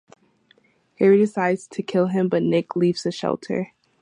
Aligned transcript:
Harry 0.97 1.17
decides 1.19 1.67
to 1.67 1.83
kill 1.83 2.07
him, 2.07 2.27
but 2.27 2.41
Nick 2.41 2.75
leaves 2.75 3.03
the 3.03 3.11
shelter. 3.11 3.71